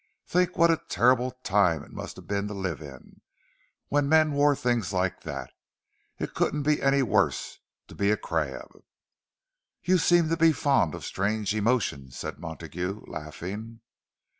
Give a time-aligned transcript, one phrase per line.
[0.25, 4.91] Think what a terrible time it must have been to live in—when men wore things
[4.91, 5.53] like that!
[6.17, 8.83] It couldn't be any worse to be a crab."
[9.83, 13.81] "You seem to be fond of strange emotions," said Montague, laughing.